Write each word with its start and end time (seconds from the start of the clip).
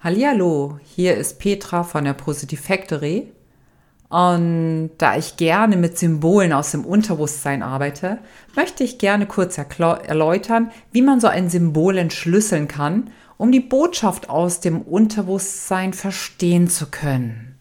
Hallihallo, 0.00 0.78
hier 0.84 1.16
ist 1.16 1.40
Petra 1.40 1.82
von 1.82 2.04
der 2.04 2.12
Positive 2.12 2.62
Factory. 2.62 3.32
Und 4.08 4.90
da 4.96 5.16
ich 5.16 5.36
gerne 5.36 5.76
mit 5.76 5.98
Symbolen 5.98 6.52
aus 6.52 6.70
dem 6.70 6.84
Unterbewusstsein 6.84 7.64
arbeite, 7.64 8.18
möchte 8.54 8.84
ich 8.84 8.98
gerne 8.98 9.26
kurz 9.26 9.58
erläutern, 9.58 10.70
wie 10.92 11.02
man 11.02 11.18
so 11.18 11.26
ein 11.26 11.50
Symbol 11.50 11.98
entschlüsseln 11.98 12.68
kann, 12.68 13.10
um 13.38 13.50
die 13.50 13.58
Botschaft 13.58 14.30
aus 14.30 14.60
dem 14.60 14.82
Unterbewusstsein 14.82 15.92
verstehen 15.92 16.68
zu 16.68 16.86
können. 16.86 17.56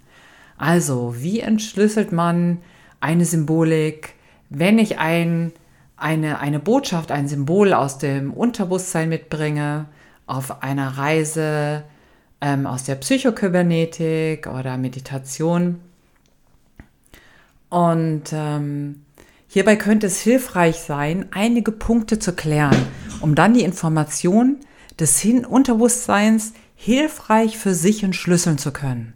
Also, 0.59 1.15
wie 1.17 1.39
entschlüsselt 1.39 2.11
man 2.11 2.59
eine 2.99 3.25
Symbolik, 3.25 4.13
wenn 4.51 4.77
ich 4.77 4.99
ein, 4.99 5.54
eine, 5.95 6.39
eine 6.39 6.59
Botschaft, 6.59 7.11
ein 7.11 7.27
Symbol 7.27 7.73
aus 7.73 7.97
dem 7.97 8.31
Unterbewusstsein 8.31 9.09
mitbringe, 9.09 9.88
auf 10.27 10.61
einer 10.61 10.99
Reise 10.99 11.83
ähm, 12.41 12.65
aus 12.65 12.83
der 12.83 12.95
Psychokybernetik 12.95 14.47
oder 14.47 14.78
Meditation. 14.78 15.79
Und 17.69 18.23
ähm, 18.32 19.04
hierbei 19.47 19.75
könnte 19.75 20.07
es 20.07 20.21
hilfreich 20.21 20.78
sein, 20.78 21.28
einige 21.31 21.71
Punkte 21.71 22.19
zu 22.19 22.33
klären, 22.33 22.78
um 23.21 23.36
dann 23.36 23.54
die 23.54 23.64
Information 23.64 24.57
des 25.00 25.19
Hin 25.19 25.45
Unterbewusstseins 25.45 26.54
hilfreich 26.75 27.57
für 27.57 27.73
sich 27.73 28.04
entschlüsseln 28.04 28.57
zu 28.57 28.71
können. 28.71 29.14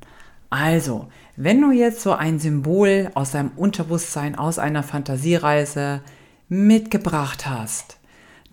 Also, 0.49 1.07
wenn 1.37 1.61
du 1.61 1.71
jetzt 1.71 2.01
so 2.01 2.11
ein 2.11 2.39
Symbol 2.39 3.09
aus 3.13 3.31
deinem 3.31 3.51
Unterbewusstsein, 3.55 4.35
aus 4.35 4.59
einer 4.59 4.83
Fantasiereise 4.83 6.01
mitgebracht 6.49 7.47
hast, 7.47 7.97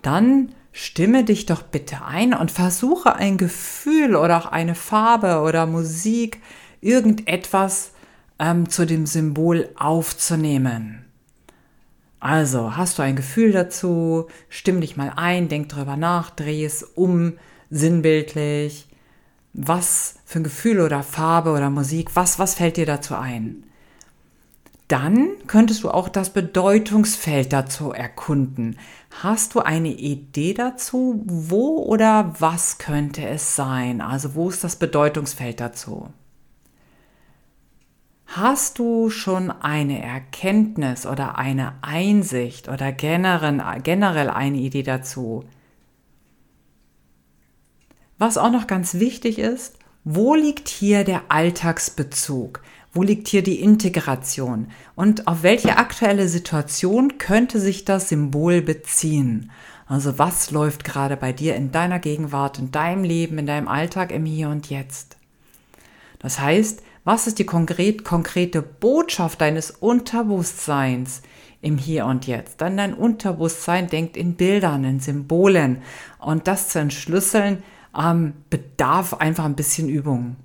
dann 0.01 0.53
stimme 0.71 1.23
dich 1.23 1.45
doch 1.45 1.61
bitte 1.61 2.03
ein 2.05 2.33
und 2.33 2.51
versuche 2.51 3.15
ein 3.15 3.37
Gefühl 3.37 4.15
oder 4.15 4.37
auch 4.37 4.45
eine 4.45 4.75
Farbe 4.75 5.41
oder 5.41 5.65
Musik, 5.65 6.41
irgendetwas 6.81 7.91
ähm, 8.39 8.69
zu 8.69 8.85
dem 8.85 9.05
Symbol 9.05 9.69
aufzunehmen. 9.75 11.05
Also, 12.19 12.75
hast 12.75 12.99
du 12.99 13.03
ein 13.03 13.15
Gefühl 13.15 13.51
dazu? 13.53 14.27
Stimm 14.49 14.81
dich 14.81 14.97
mal 14.97 15.13
ein, 15.15 15.47
denk 15.47 15.69
drüber 15.69 15.95
nach, 15.95 16.29
dreh 16.29 16.65
es 16.65 16.83
um, 16.83 17.33
sinnbildlich. 17.69 18.87
Was 19.53 20.15
für 20.25 20.39
ein 20.39 20.43
Gefühl 20.43 20.81
oder 20.81 21.01
Farbe 21.01 21.51
oder 21.51 21.69
Musik, 21.69 22.15
was, 22.15 22.37
was 22.37 22.55
fällt 22.55 22.77
dir 22.77 22.85
dazu 22.85 23.15
ein? 23.15 23.63
Dann 24.89 25.29
könntest 25.45 25.83
du 25.83 25.91
auch 25.91 26.09
das 26.09 26.31
Bedeutungsfeld 26.31 27.53
dazu 27.53 27.91
erkunden. 27.91 28.79
Hast 29.21 29.53
du 29.53 29.59
eine 29.59 29.89
Idee 29.89 30.55
dazu? 30.55 31.21
Wo 31.25 31.83
oder 31.83 32.33
was 32.39 32.79
könnte 32.79 33.23
es 33.27 33.55
sein? 33.55 34.01
Also 34.01 34.33
wo 34.33 34.49
ist 34.49 34.63
das 34.63 34.77
Bedeutungsfeld 34.77 35.59
dazu? 35.59 36.09
Hast 38.25 38.79
du 38.79 39.11
schon 39.11 39.51
eine 39.51 40.01
Erkenntnis 40.01 41.05
oder 41.05 41.37
eine 41.37 41.75
Einsicht 41.81 42.67
oder 42.67 42.91
generell, 42.91 43.61
eine 43.61 44.57
Idee 44.57 44.83
dazu? 44.83 45.45
Was 48.17 48.39
auch 48.39 48.51
noch 48.51 48.65
ganz 48.65 48.95
wichtig 48.95 49.37
ist, 49.37 49.77
wo 50.03 50.33
liegt 50.33 50.67
hier 50.67 51.03
der 51.03 51.23
Alltagsbezug? 51.29 52.61
Wo 52.91 53.03
liegt 53.03 53.27
hier 53.27 53.43
die 53.43 53.61
Integration? 53.61 54.71
Und 54.95 55.27
auf 55.27 55.43
welche 55.43 55.77
aktuelle 55.77 56.27
Situation 56.27 57.19
könnte 57.19 57.59
sich 57.59 57.85
das 57.85 58.09
Symbol 58.09 58.61
beziehen? 58.61 59.51
Also 59.85 60.17
was 60.17 60.49
läuft 60.51 60.83
gerade 60.83 61.15
bei 61.15 61.31
dir 61.31 61.55
in 61.55 61.71
deiner 61.71 61.99
Gegenwart, 61.99 62.57
in 62.57 62.71
deinem 62.71 63.03
Leben, 63.03 63.37
in 63.37 63.45
deinem 63.45 63.67
Alltag, 63.67 64.11
im 64.11 64.25
Hier 64.25 64.49
und 64.49 64.69
Jetzt? 64.69 65.17
Das 66.19 66.39
heißt, 66.39 66.81
was 67.03 67.27
ist 67.27 67.39
die 67.39 67.45
konkret, 67.45 68.03
konkrete 68.03 68.61
Botschaft 68.61 69.41
deines 69.41 69.71
Unterbewusstseins 69.71 71.21
im 71.61 71.77
Hier 71.77 72.05
und 72.05 72.27
Jetzt? 72.27 72.61
Dann 72.61 72.77
dein 72.77 72.93
Unterbewusstsein 72.93 73.87
denkt 73.87 74.17
in 74.17 74.35
Bildern, 74.35 74.83
in 74.83 74.99
Symbolen. 74.99 75.81
Und 76.19 76.47
das 76.47 76.69
zu 76.69 76.79
entschlüsseln, 76.79 77.63
ähm, 77.97 78.33
bedarf 78.49 79.13
einfach 79.15 79.45
ein 79.45 79.55
bisschen 79.55 79.89
Übung. 79.89 80.35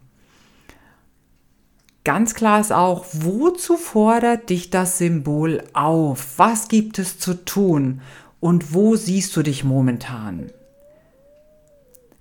Ganz 2.04 2.34
klar 2.34 2.60
ist 2.60 2.72
auch, 2.72 3.06
wozu 3.12 3.78
fordert 3.78 4.50
dich 4.50 4.68
das 4.68 4.98
Symbol 4.98 5.64
auf? 5.72 6.34
Was 6.38 6.68
gibt 6.68 6.98
es 6.98 7.18
zu 7.18 7.44
tun? 7.46 8.02
Und 8.40 8.74
wo 8.74 8.94
siehst 8.94 9.34
du 9.36 9.42
dich 9.42 9.64
momentan? 9.64 10.50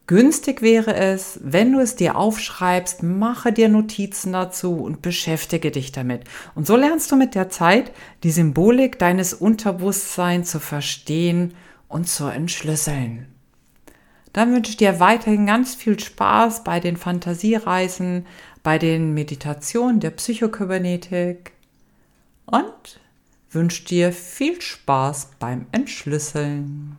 Günstig 0.08 0.62
wäre 0.62 0.96
es, 0.96 1.40
wenn 1.44 1.74
du 1.74 1.80
es 1.80 1.98
dir 1.98 2.18
aufschreibst, 2.18 3.04
mache 3.04 3.52
dir 3.52 3.68
Notizen 3.68 4.32
dazu 4.32 4.76
und 4.76 5.02
beschäftige 5.02 5.72
dich 5.72 5.92
damit. 5.92 6.24
Und 6.56 6.66
so 6.66 6.78
lernst 6.78 7.12
du 7.12 7.18
mit 7.18 7.36
der 7.36 7.50
Zeit 7.50 7.92
die 8.24 8.32
Symbolik 8.32 9.00
deines 9.00 9.34
Unterbewusstseins 9.34 10.50
zu 10.50 10.60
verstehen 10.60 11.56
und 11.90 12.08
zu 12.08 12.28
entschlüsseln. 12.28 13.28
Dann 14.34 14.52
wünsche 14.54 14.72
ich 14.72 14.78
dir 14.78 15.00
weiterhin 15.00 15.46
ganz 15.46 15.76
viel 15.76 16.00
Spaß 16.00 16.64
bei 16.64 16.80
den 16.80 16.98
Fantasiereisen, 16.98 18.26
bei 18.64 18.80
den 18.80 19.14
Meditationen 19.14 20.00
der 20.00 20.12
Psychokybernetik 20.12 21.52
und 22.46 23.00
wünsche 23.52 23.86
dir 23.86 24.12
viel 24.14 24.62
Spaß 24.62 25.32
beim 25.38 25.68
Entschlüsseln. 25.72 26.98